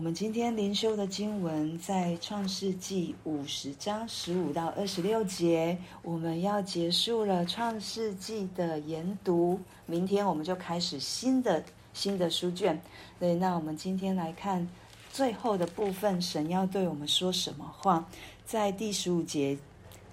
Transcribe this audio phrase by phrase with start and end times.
[0.00, 12.80] 我们今天灵修的经文在创世纪五十章十五到二十六节，我们要结束了创世纪的研读，明天我们就开始新的新的书卷。
[13.18, 14.66] 对，那我们今天来看
[15.12, 18.08] 最后的部分，神要对我们说什么话？
[18.46, 19.58] 在第十五节，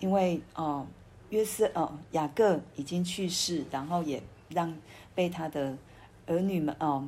[0.02, 0.86] 因为哦，
[1.30, 4.78] 约瑟哦，雅各已经去世，然后也让
[5.16, 5.78] 被他的
[6.26, 7.08] 儿女们哦。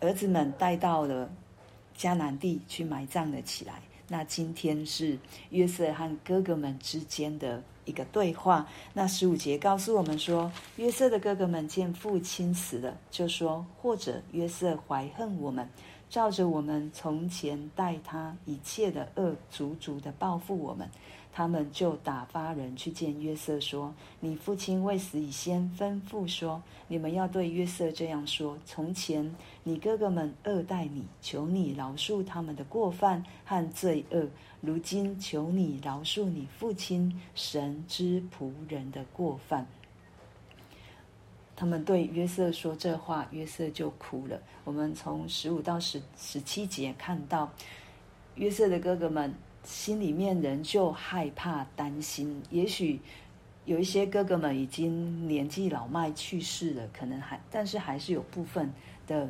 [0.00, 1.30] 儿子们带到了
[1.98, 3.74] 迦南地去埋葬了起来。
[4.08, 5.18] 那今天是
[5.50, 8.64] 约瑟和哥哥们之间的一个对话。
[8.94, 15.68] 那十五节告诉我们说，约瑟的哥哥们见父亲死了，就说：或者约瑟怀恨我们，
[16.08, 20.88] 照着我们从前待他一切的恶，足足的报复我们。
[21.36, 34.26] 他们就打发人去见约瑟，说：“你父亲未死以先，吩咐说，你们要对约瑟这样说：从前你哥哥们恶待你，求你饶恕他们的过犯和罪恶；
[34.62, 39.66] 如今求你饶恕你父亲神之仆人的过犯。”
[41.54, 44.40] 他们对约瑟说这话，约瑟就哭了。
[44.64, 47.52] 我们从十五到十十七节看到
[48.36, 49.34] 约瑟的哥哥们。
[49.66, 52.40] 心里面仍旧害怕、担心。
[52.50, 53.00] 也许
[53.64, 58.72] 有一些哥哥们已经年纪老迈去世了，可能还，但是还是有部分
[59.08, 59.28] 的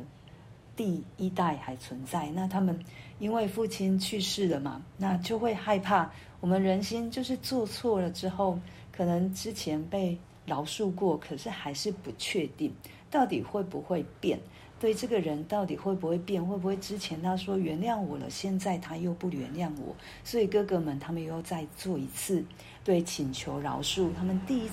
[0.75, 2.29] 第一代还存在。
[2.29, 2.79] 那他们
[3.17, 6.11] 因为父亲去世了嘛，那就会害怕。
[6.39, 8.59] 我们人心就是做错了之后，
[8.91, 12.71] 可能之前被饶恕过，可是还是不确定
[13.09, 14.39] 到底会不会变。
[14.79, 16.45] 对这个人到底会不会变？
[16.45, 19.95] 会不会之前他说原谅我了，现在他又不原谅我？
[20.23, 22.43] 所以哥哥们他们又再做一次，
[22.83, 24.13] 对，请求饶恕。
[24.15, 24.69] 他们第一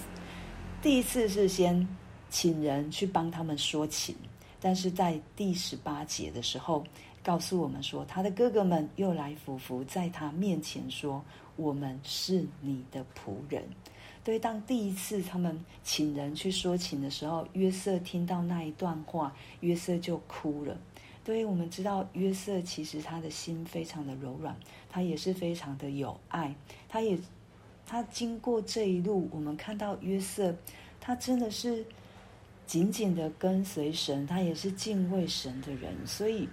[0.82, 1.86] 第一次是先
[2.28, 4.14] 请人去帮他们说情，
[4.60, 6.84] 但是在第十八节的时候
[7.22, 11.24] 告诉我们说，他的哥哥们又来俯伏在他面前说
[11.56, 13.62] ：“我们是你的仆人。”
[14.24, 20.74] 对，当第一次他们请人去说情的时候，约瑟听到那一段话，约瑟就哭了。
[21.22, 24.56] 对，我们知道约瑟其实他的心非常的柔软，
[24.88, 26.54] 他也是非常的有爱。
[26.88, 27.18] 他也，
[27.86, 30.56] 他经过这一路，我们看到约瑟，
[30.98, 31.84] 他真的是
[32.66, 35.94] 紧紧的跟随神，他也是敬畏神的人。
[36.06, 36.48] 所以，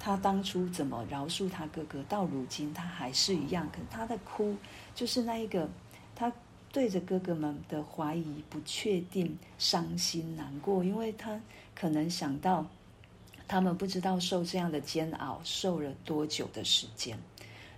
[0.00, 3.68] 他当初怎么饶恕他哥哥，到如今他还是一样。
[3.70, 4.56] 可他的哭，
[4.94, 5.68] 就是那一个
[6.16, 6.32] 他。
[6.72, 11.38] 对着哥哥们的怀疑、不确定、伤心、难过，因为他
[11.74, 12.66] 可能想到
[13.46, 17.18] 他们不知道受这样的煎熬受了多久的时间，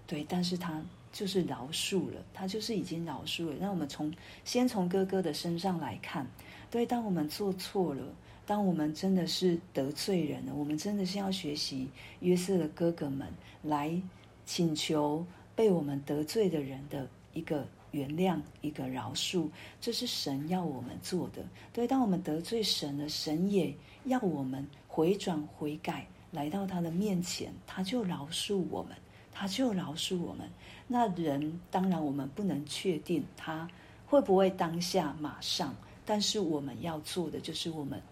[0.07, 0.81] 对，但是他
[1.13, 3.57] 就是饶恕了，他就是已经饶恕了。
[3.59, 6.25] 那我们从先从哥哥的身上来看，
[6.71, 8.03] 对，当我们做错了，
[8.47, 11.89] 当我们真的是得罪人了，我们真的是要学习
[12.21, 13.27] 约瑟的哥哥们
[13.65, 14.01] 来
[14.47, 17.67] 请求被我们得罪的人的一个。
[17.95, 19.49] 原谅一个饶恕，
[19.81, 21.45] 这是神要我们做的。
[21.73, 23.73] 对，当我们得罪神了，神也
[24.07, 28.97] 要我们回转悔改，来到他的面前，他就饶恕我们，
[29.33, 30.51] 他就饶恕我们。
[30.89, 33.69] 那人当然我们不能确定他
[34.07, 35.73] 会不会当下马上，
[36.05, 38.03] 但是我们要做的就是我们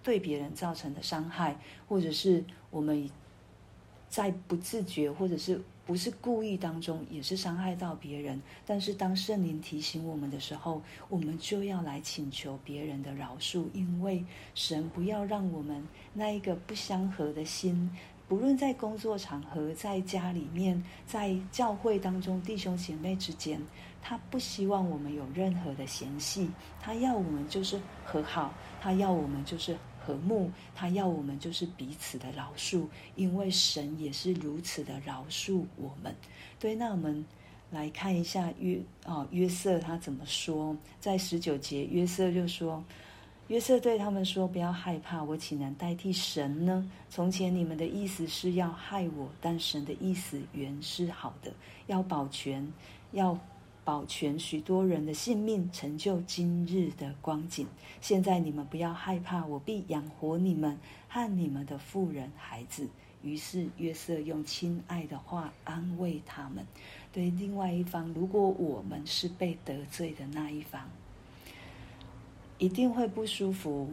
[0.00, 1.58] 对别人造成的伤害，
[1.88, 3.10] 或者是我们
[4.12, 5.60] 在不自觉，或者是。
[5.84, 8.40] 不是故意当中，也是伤害到别人。
[8.64, 14.24] 但是当圣灵提醒我们的时候，我们就要来请求别人的饶恕，因为
[14.54, 15.84] 神不要让我们
[16.14, 17.90] 那一个不相合的心，
[18.28, 23.60] 不论在工作场合、在家里面、在教会当中，弟兄姐妹之间，
[24.00, 26.48] 他不希望我们有任何的嫌隙，
[26.80, 29.76] 他要我们就是和好，他要我们就是。
[30.04, 36.14] 和睦，他要我们就是彼此的饶恕，因为神也是如此的饶恕我们。
[36.58, 37.24] 对，那我们
[37.70, 42.82] 来看一下约啊约瑟他怎么说，在十九节，约瑟就说
[43.48, 46.90] ：“约瑟对他们说，不要害怕，我岂能代替神呢？
[47.08, 51.52] 从前你们的意思是要害我，但神的意思原是好的，
[51.86, 52.72] 要保全，
[53.12, 53.38] 要。”
[53.84, 57.66] 保全许多人的性命，成就今日的光景。
[58.00, 62.88] 现在你们不要害怕，我必养活你们和你们的妇人孩子。
[63.22, 66.64] 于是约瑟用亲爱的话安慰他们。
[67.12, 70.88] 对另外一方，如果我们是被得罪的那一方，
[72.58, 73.92] 一定会不舒服，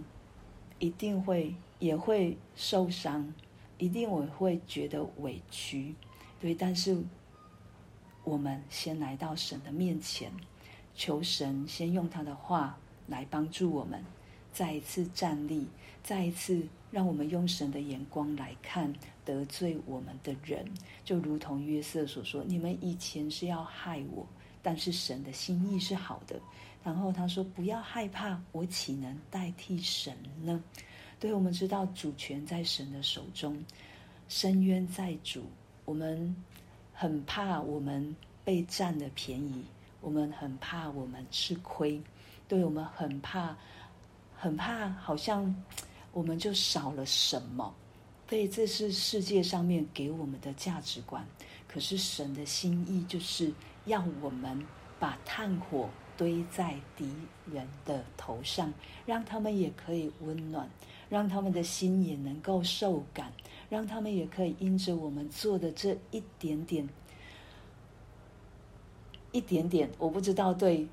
[0.78, 3.34] 一定会也会受伤，
[3.80, 5.96] 一定我会觉得委屈。
[6.40, 7.04] 对，但是。
[8.24, 10.32] 我们先来到神的面前，
[10.96, 12.78] 求神先用他的话
[13.08, 14.04] 来帮助我们，
[14.54, 15.66] 再一次站立，
[16.04, 18.94] 再一次让我们用神的眼光来看
[19.26, 20.66] 得罪我们的人，
[21.04, 24.28] 就如同约瑟所说：“你们以前是要害我，
[24.62, 26.40] 但是神的心意是好的。”
[26.84, 30.64] 然后他说：“不要害怕，我岂能代替神呢？”
[31.20, 33.62] 对，我们知道主权在神的手中，
[34.28, 35.44] 伸冤在主。
[35.84, 36.34] 我们
[37.02, 38.14] 很怕我们
[38.44, 39.64] 被占了便宜，
[40.02, 42.02] 我们很怕我们吃亏，
[42.46, 43.56] 对，我们很怕，
[44.36, 45.56] 很怕，好像
[46.12, 47.74] 我们就少了什么。
[48.28, 51.26] 对，这是世界上面给我们的价值观。
[51.70, 53.54] 可是神的心意就是
[53.86, 54.62] 要我们
[55.00, 57.10] 把炭火堆在敌
[57.50, 58.74] 人的头上，
[59.06, 60.70] 让他们也可以温暖，
[61.10, 63.34] 让他们的心也能够受感，
[63.70, 66.88] 让他们也可以因着我们做的这一点点、
[69.32, 70.88] 一点点，我不知道对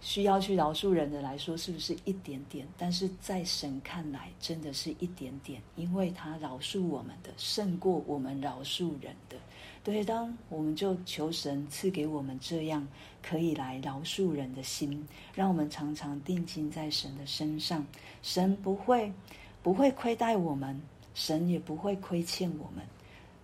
[0.00, 9.36] 需要去饶恕人的来说是不是一点点，但是在神看来真的是一点点，因为他饶恕我们的胜过我们饶恕人的。
[9.82, 12.86] 对，当我们就求神赐给我们这样
[13.22, 17.86] 可以来饶恕人的心，让我们常常定睛在神的身上，
[18.22, 19.12] 神不会
[19.62, 20.80] 不会亏待我们，
[21.14, 22.84] 神也不会亏欠我们。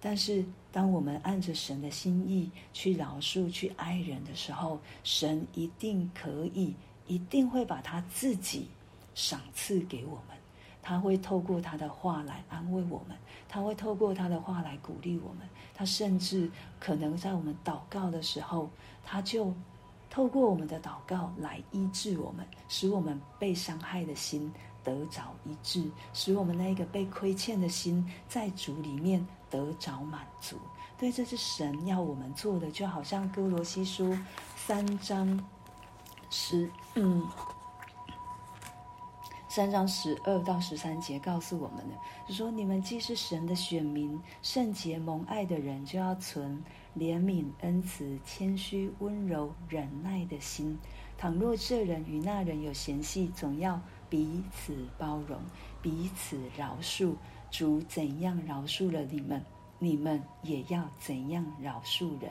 [0.05, 6.75] 但是，当我们按着神的心意去饶恕、去爱人的时候，神一定可以，
[7.07, 8.67] 一定会把他自己
[9.15, 10.37] 赏赐给我们。
[10.83, 13.17] 他会透过他的话来安慰我们，
[13.49, 16.51] 他会透过他的话来鼓励我们，他甚至
[16.81, 18.69] 可能在我们祷告的时候，
[19.05, 19.55] 他就
[20.11, 24.53] 透过我们的祷告来医治我们，使我们被伤害的心
[24.85, 30.57] 得着一致，使我们那个被亏欠的心在主里面得着满足。
[30.99, 34.17] 对，这是神要我们做的，就好像歌罗西书
[34.57, 35.39] 三章
[36.31, 37.27] 十嗯。
[39.49, 41.95] 三章十二到十三节告诉我们的，
[42.27, 46.65] 就说你们既是神的选民，圣洁蒙爱的人，就要存
[46.97, 50.79] 怜悯、恩慈、谦虚、温柔、忍耐的心。
[51.19, 53.79] 倘若这人与那人有嫌隙，总要
[54.13, 55.41] 彼此包容，
[55.81, 57.15] 彼此饶恕。
[57.51, 59.43] 主怎样饶恕了你们，
[59.79, 62.31] 你们也要怎样饶恕人。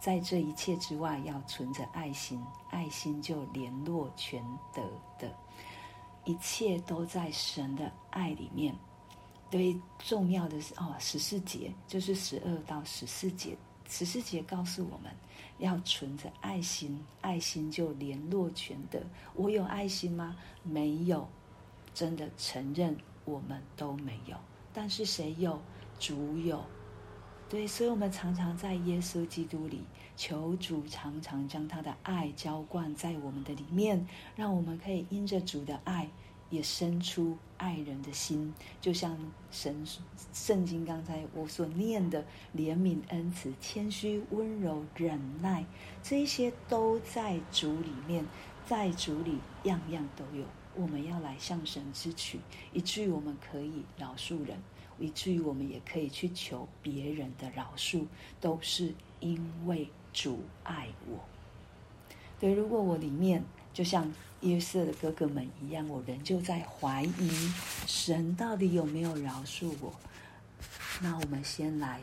[0.00, 4.42] 在这一切之外，要存着爱心，爱心就联络全
[4.72, 4.82] 德
[5.18, 5.30] 的。
[6.24, 8.74] 一切都在神的爱里面。
[9.50, 13.54] 最重要的是哦，十四节就是十二到十四节。
[13.94, 15.12] 十四节告诉我们
[15.58, 18.98] 要存着爱心，爱心就联络全德。
[19.34, 20.34] 我有爱心吗？
[20.62, 21.28] 没有，
[21.92, 22.96] 真的承认
[23.26, 24.34] 我们都没有。
[24.72, 25.60] 但是谁有？
[26.00, 26.64] 主有。
[27.50, 29.82] 对，所以我们常常在耶稣基督里
[30.16, 36.08] 求主，常常将他的爱浇灌在我们的里面，让我们可以因着主的爱，
[36.52, 38.54] 也生出爱人的心。
[38.80, 39.18] 就像
[39.50, 39.84] 神
[40.32, 42.24] 圣经刚才我所念的，
[42.56, 45.64] 怜悯、恩慈、谦虚、温柔、忍耐，
[46.00, 48.24] 这些都在主里面，
[48.64, 50.44] 在主里样样都有。
[50.76, 52.38] 我们要来向神支取，
[52.72, 54.62] 以至于我们可以饶恕人。
[54.98, 58.04] 以至于我们也可以去求别人的饶恕，
[58.40, 61.18] 都是因为主爱我。
[62.38, 64.12] 对，如果我里面就像
[64.42, 67.30] 约瑟的哥哥们一样，我仍旧在怀疑
[67.86, 69.92] 神到底有没有饶恕我，
[71.00, 72.00] 那我们先来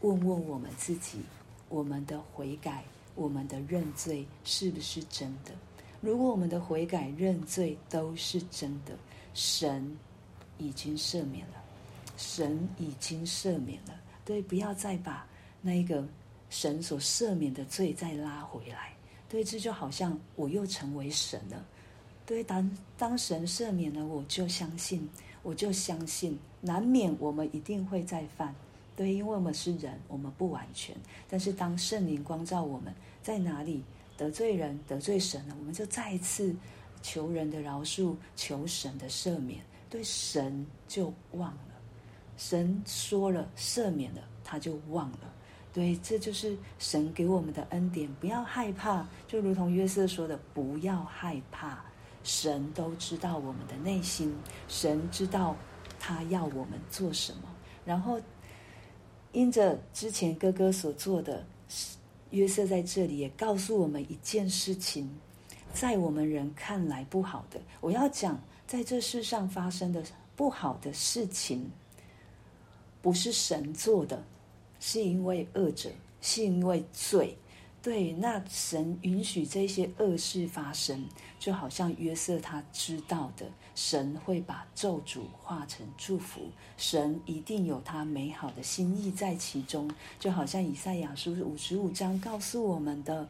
[0.00, 1.20] 问问我们自己：
[1.68, 2.84] 我们的悔改、
[3.14, 5.52] 我们的认罪是不是真的？
[6.00, 8.96] 如果我们的悔改、认罪都是真的，
[9.32, 9.96] 神
[10.58, 11.54] 已经赦免了。
[12.16, 13.94] 神已经赦免了，
[14.24, 15.26] 对，不要再把
[15.60, 16.06] 那个
[16.48, 18.93] 神所赦免的罪再拉回来。
[19.34, 21.60] 对，这就好像我又成为神了。
[22.24, 25.10] 对，当当神赦免了，我就相信，
[25.42, 28.54] 我就相信，难免我们一定会再犯。
[28.94, 30.94] 对，因为我们是人，我们不完全。
[31.28, 33.82] 但是当圣灵光照我们，在哪里
[34.16, 36.54] 得罪人、得罪神了，我们就再一次
[37.02, 39.60] 求人的饶恕，求神的赦免。
[39.90, 41.74] 对，神就忘了。
[42.36, 45.33] 神说了赦免了，他就忘了。
[45.74, 48.08] 对，这就是神给我们的恩典。
[48.20, 51.84] 不要害怕，就如同约瑟说的，不要害怕。
[52.22, 54.32] 神都知道我们的内心，
[54.68, 55.56] 神知道
[55.98, 57.42] 他要我们做什么。
[57.84, 58.20] 然后，
[59.32, 61.44] 因着之前哥哥所做的，
[62.30, 65.10] 约瑟在这里也告诉我们一件事情，
[65.72, 70.02] 在我们人看来不好的，我要讲在这世上发生的
[70.36, 71.68] 不好的事情。
[73.02, 74.24] 不是神做的，
[74.86, 77.38] 是因为恶者，是因为罪。
[77.80, 86.42] 对，那神允许这些恶事发生，就好像约瑟他知道的，神会把咒诅化成祝福，
[86.76, 93.26] 神一定有他美好的心意在其中，就好像以赛亚书五十五章告诉我们的。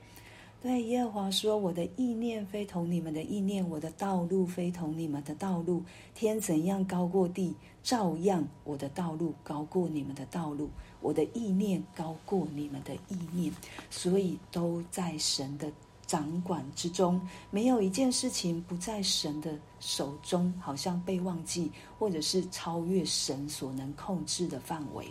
[0.64, 5.82] 对，耶和华说：“我的意念非同你们的意念，我的道路非同你们的道路。
[6.14, 10.70] 天怎样高过地，照样我的道路高过你们的道路，
[11.02, 13.52] 我的意念高过你们的意念。
[13.90, 15.70] 所以都在神的
[16.06, 25.06] 掌管之中，没有一件事情不在神的手中，好像被忘记，或者是超越神所能控制的范围。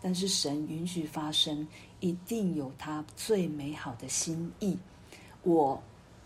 [0.00, 1.68] 但是神允许发生。”
[2.00, 4.76] 一定有他最美好的心意，
[5.42, 5.82] 我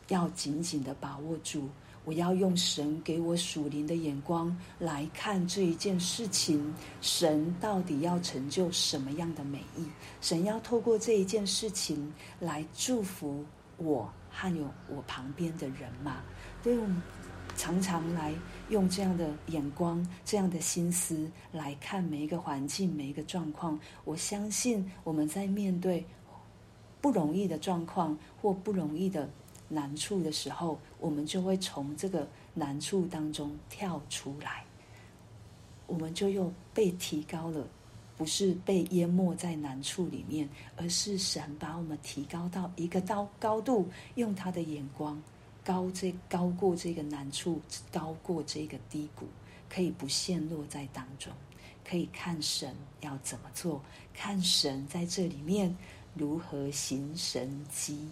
[0.09, 1.69] 要紧紧的把握住。
[2.07, 9.87] 我要用神给我属灵的眼光来看这一件事情，神到底要成就什么样的美意？
[10.23, 12.11] 神要透过这一件事情
[12.41, 13.45] 来祝福
[13.77, 16.23] 我和有我旁边的人嘛？
[16.63, 17.03] 对，我们
[17.61, 18.33] 常常来
[18.71, 23.79] 用这样的眼光、这样的心思来看每一个环境、每一个状况。
[24.07, 26.03] 我相信我们在面对
[27.03, 29.29] 不容易的状况或不容易的
[29.69, 34.65] 难处的时候，我们就会从这个难处当中跳出来，
[35.87, 37.69] 我们就又被提高了，
[38.17, 40.49] 不是被淹没在难处里面，
[40.79, 45.23] 而是神把我们提高到一个高高度，用他的眼光。
[45.65, 47.61] 高这高过这个难处，
[47.93, 49.27] 高过这个低谷，
[49.69, 51.33] 可以不陷落在当中，
[51.89, 53.83] 可以看神要怎么做，
[54.15, 55.77] 看神在这里面
[56.15, 58.09] 如何行神迹。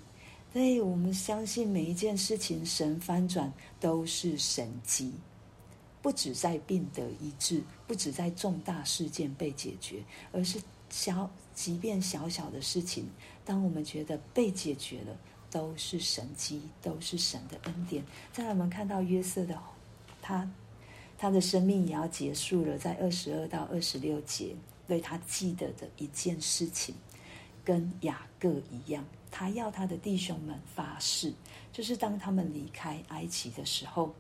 [0.52, 5.12] 所以我们相信每一件事情，神翻转都是神迹，
[6.00, 10.02] 不止在病得医治，不止在重大事件被解决，
[10.32, 10.58] 而是
[10.90, 13.08] 小，即便小小的事情，
[13.44, 15.16] 当我们觉得被解决了。
[15.50, 18.04] 都是神迹，都是神的恩典。
[18.32, 19.58] 在，我们看到约瑟的
[20.20, 20.48] 他，
[21.16, 24.54] 他的生命也要结束了，在二十二到二十六节，
[24.86, 26.94] 对他记得的一件事情，
[27.64, 31.32] 跟雅各一样，他要他的弟兄们发誓，
[31.72, 34.14] 就是当他们离开埃及的时候，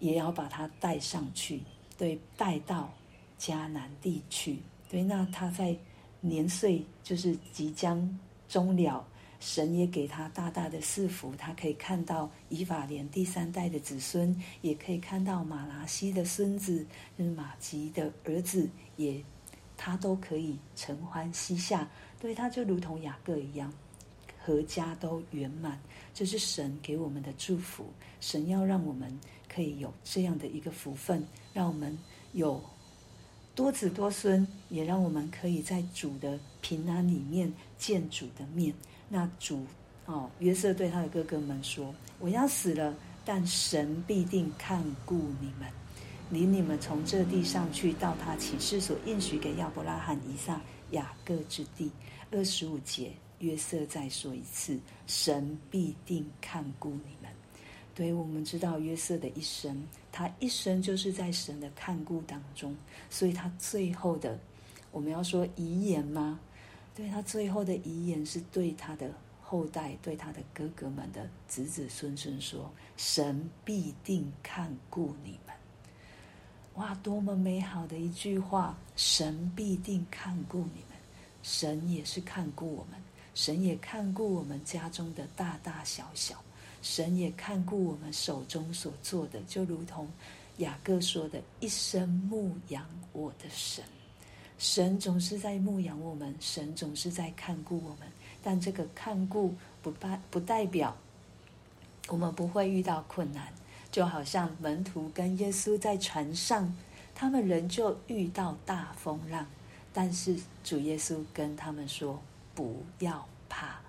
[0.00, 1.62] 也要把他带上去，
[1.96, 2.92] 对，带到
[3.38, 4.58] 迦南地去。
[4.88, 5.76] 对，那他在
[6.20, 8.18] 年岁就是即将
[8.48, 9.04] 终了。
[9.46, 16.84] 神也给他大大的赐福，他可以看到以法莲第三代的子孙，也可以看到玛拉西的孙子，
[17.16, 19.22] 就是马吉的儿子，也
[19.76, 21.88] 他都可以承欢膝下，
[22.20, 23.72] 对，他就如同雅各一样，
[24.44, 25.80] 阖家都圆满，
[26.12, 27.86] 这是神给我们的祝福。
[28.20, 29.16] 神要让我们
[29.48, 31.24] 可以有这样的一个福分，
[31.54, 31.96] 让我们
[32.32, 32.60] 有
[33.54, 38.74] 多子多孙，也让我们可以在主的平安里面见主的面。
[39.08, 39.64] 那主
[40.06, 42.94] 哦，约瑟对他的哥哥们说：“我要死了，
[43.24, 45.68] 但神必定看顾你们，
[46.30, 50.60] 领你们从这地上去，到他启示所应许给亚伯拉罕、以撒、
[50.90, 51.90] 雅各之地。”
[52.32, 57.30] 二十五节，约瑟再说一次：“神必定看顾你们。”
[57.94, 62.76] 对，我们知道约瑟的一生，他一生就是在神的看顾当中，
[63.08, 64.38] 所以他最后的，
[64.90, 66.38] 我们要说遗言吗？
[66.96, 69.12] 对，他最后的遗言是对他的
[69.42, 75.54] 后代、对他的哥哥们的子子孙孙说：“神必定看顾你们。”
[76.76, 78.74] 哇，多么美好的一句话！
[78.96, 80.96] 神必定看顾你们，
[81.42, 82.98] 神也是看顾我们，
[83.34, 86.42] 神也看顾我们家中的大大小小，
[86.80, 90.10] 神也看顾我们手中所做的，就如同
[90.58, 93.84] 雅各说的：“一生牧养我的神。”
[94.58, 98.08] 神总是在牧养我们，神总是在看顾我们，
[98.42, 100.96] 但这个看顾不代不代表
[102.08, 103.52] 我们不会遇到困难。
[103.92, 106.74] 就好像门徒跟耶稣在船上，
[107.14, 109.46] 他们仍旧遇到大风浪，
[109.92, 112.22] 但是主耶稣跟他们说
[112.54, 113.80] ：“不要怕，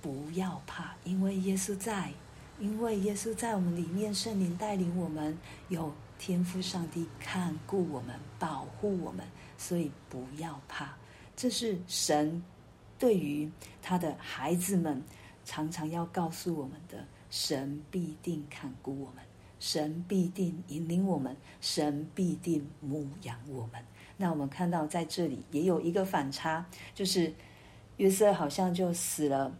[0.00, 2.12] 不要怕，因为耶稣在，
[2.58, 5.36] 因为耶稣在我们里面，圣灵带领我们
[5.68, 5.92] 有。”
[6.24, 9.26] 天父上帝看顾我们，保护我们，
[9.58, 10.94] 所以不要怕。
[11.34, 12.40] 这是神
[12.96, 13.50] 对于
[13.82, 15.02] 他的孩子们
[15.44, 19.24] 常常要告诉我们的：神必定看顾我们，
[19.58, 23.84] 神必定引领我们，神必定牧养我们。
[24.16, 26.64] 那我们看到在这里也有一个反差，
[26.94, 27.34] 就是
[27.96, 29.52] 约瑟好像就死了，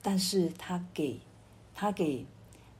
[0.00, 1.20] 但是他给
[1.74, 2.24] 他给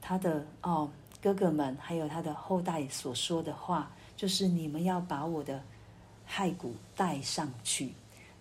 [0.01, 0.91] 他的哦。
[1.21, 5.61] 哥哥们，还有他的后代所说的话，就是你们要把我的
[6.29, 7.93] 骸骨带上去。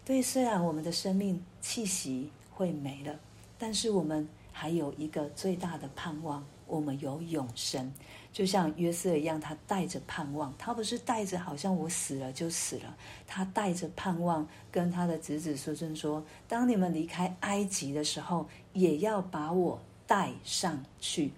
[0.05, 3.19] 对，虽然我们的生命气息会没了，
[3.59, 7.93] 但是我们还有一个最大的盼望，我们有永生。
[8.33, 12.95] 就像约瑟一样，他带着盼望，他不是带着好像我死了就死了，
[13.27, 21.33] 他带着盼望，跟他的子子孙孙说：当你们离开埃及的时候，也要把我带上去。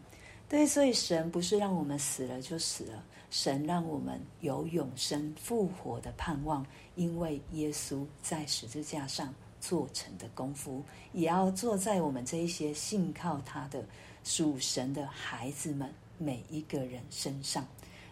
[0.49, 6.65] 对，所以神不是让我们死了就死了，神让我们有永生复活的盼望，
[6.95, 13.85] 因为耶稣在十字架上做成的功夫，也要做在我们这一些信靠他的
[14.25, 15.93] 属神的孩子们。
[16.21, 17.65] 每一个人身上，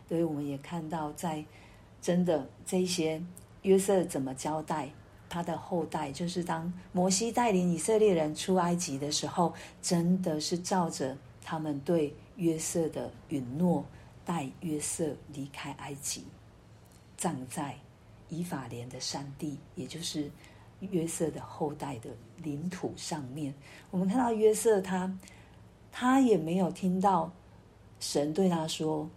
[0.09, 1.45] 所以我们也看到，在
[2.01, 3.21] 真的这些
[3.63, 4.89] 约瑟怎么交代
[5.29, 9.53] 他的后代，就是当摩西带领以色列人出埃及的时候，
[9.83, 13.85] 真的是照着他们对约瑟的允诺，
[14.25, 16.25] 带约瑟离开埃及，
[17.17, 17.79] 葬在
[18.29, 20.29] 以法莲的山地，也就是
[20.81, 23.55] 约瑟的后代的领土上面。
[23.93, 25.17] 我们看到约瑟他，
[25.93, 27.31] 他也没有听到。
[28.01, 29.09] 神对他说：“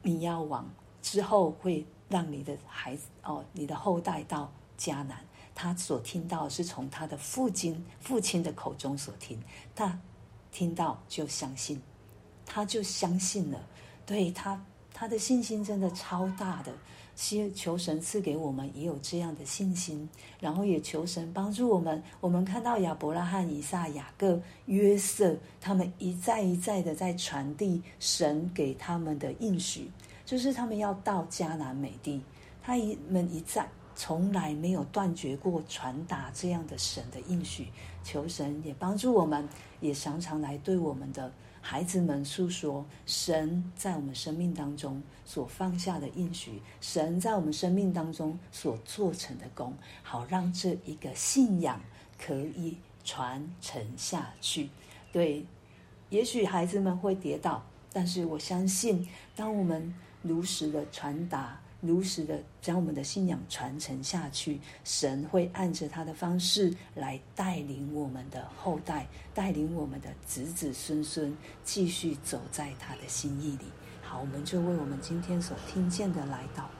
[0.00, 0.70] 你要往
[1.02, 5.18] 之后会让你的孩子哦，你的后代到迦南。”
[5.56, 9.40] 他所听到是从他的父亲父亲的口中所听，
[9.74, 9.98] 他
[10.54, 11.82] 听到就相信，
[12.46, 13.60] 他就相信了。
[14.06, 16.72] 对他，他的信心真的超大的。
[17.16, 20.08] 希求神赐给我们也有这样的信心，
[20.40, 22.02] 然后也求神帮助我们。
[22.20, 29.88] 我们看到亚伯拉罕、以撒、雅各、约瑟，他们一再一再的在传递神给他们的应许，
[30.26, 32.20] 就是他们要到迦南美地。
[32.60, 37.68] 他一们一再从来没有断绝过传达这样的神的应许。
[38.02, 39.48] 求神也帮助我们，
[39.80, 41.32] 也常常来对我们的。
[41.66, 49.72] 孩子们诉说神在我们生命当中所放下的应许，神在我们生命当中所做成的功，
[50.02, 51.80] 好让这一个信仰
[52.20, 54.68] 可以传承下去。
[55.10, 55.46] 对，
[56.10, 61.58] 也许孩子们会跌倒，但是我相信，当我们如实的传达。
[61.86, 73.66] 如实的将我们的信仰传承下去，神会按着他的方式来带领我们的后代，带领我们的子子孙孙，继续走在他的心意里。
[74.02, 76.74] 好，我们就为我们今天所听见的来祷告。